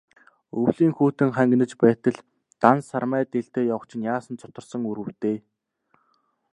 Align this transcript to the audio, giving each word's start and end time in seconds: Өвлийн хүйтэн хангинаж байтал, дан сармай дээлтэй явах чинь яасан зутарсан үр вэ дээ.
Өвлийн 0.61 0.93
хүйтэн 0.97 1.29
хангинаж 1.37 1.71
байтал, 1.81 2.17
дан 2.61 2.77
сармай 2.89 3.23
дээлтэй 3.31 3.65
явах 3.73 3.85
чинь 3.89 4.07
яасан 4.15 4.35
зутарсан 4.39 4.81
үр 4.89 4.99
вэ 5.05 5.11
дээ. 5.21 5.37